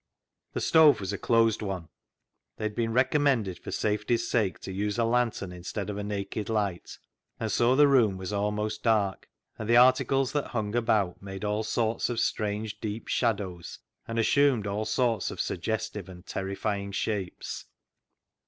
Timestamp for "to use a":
4.61-5.03